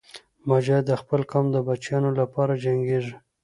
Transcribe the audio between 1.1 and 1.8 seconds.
قوم د